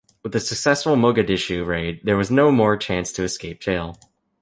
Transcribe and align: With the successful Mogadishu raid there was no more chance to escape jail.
With 0.23 0.31
the 0.31 0.39
successful 0.39 0.95
Mogadishu 0.95 1.63
raid 1.63 2.01
there 2.03 2.17
was 2.17 2.31
no 2.31 2.51
more 2.51 2.75
chance 2.75 3.11
to 3.11 3.21
escape 3.23 3.59
jail. 3.59 3.99